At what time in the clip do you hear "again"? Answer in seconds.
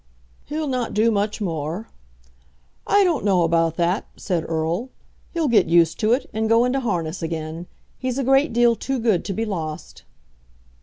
7.21-7.67